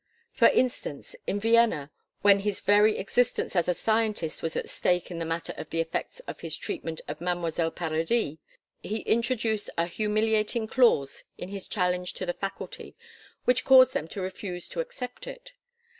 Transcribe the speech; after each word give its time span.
For 0.31 0.47
instance, 0.47 1.15
in 1.27 1.39
Vienna, 1.39 1.91
when 2.23 2.39
his 2.39 2.61
very 2.61 2.97
existence 2.97 3.55
as 3.55 3.67
a 3.67 3.75
scientist 3.75 4.41
was 4.41 4.55
at 4.55 4.67
stake 4.67 5.11
in 5.11 5.19
the 5.19 5.25
matter 5.25 5.53
of 5.57 5.69
the 5.69 5.79
effects 5.79 6.21
of 6.21 6.39
his 6.39 6.57
treatment 6.57 7.01
of 7.07 7.21
Mademoiselle 7.21 7.69
Paradis, 7.69 8.37
he 8.81 9.01
introduced 9.01 9.69
a 9.77 9.85
humiliating 9.85 10.65
clause 10.65 11.23
in 11.37 11.49
his 11.49 11.67
challenge 11.67 12.13
to 12.13 12.25
the 12.25 12.33
Faculty 12.33 12.95
which 13.45 13.63
caused 13.63 13.93
them 13.93 14.07
to 14.07 14.21
refuse 14.21 14.67
to 14.69 14.79
accept 14.79 15.27
it. 15.27 15.51